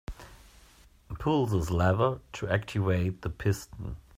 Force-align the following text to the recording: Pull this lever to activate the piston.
Pull 1.19 1.45
this 1.45 1.69
lever 1.69 2.21
to 2.33 2.49
activate 2.49 3.21
the 3.21 3.29
piston. 3.29 3.97